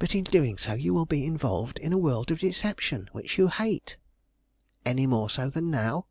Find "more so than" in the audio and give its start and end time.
5.06-5.70